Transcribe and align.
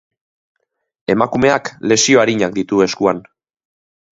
Emakumeak 1.15 1.71
lesio 1.91 2.25
arinak 2.25 2.59
ditu 2.59 2.81
eskuan. 2.87 3.25